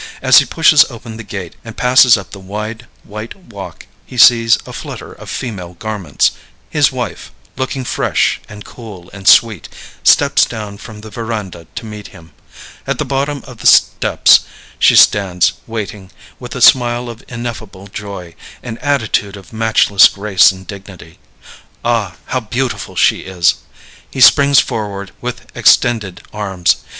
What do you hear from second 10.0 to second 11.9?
steps down from the veranda to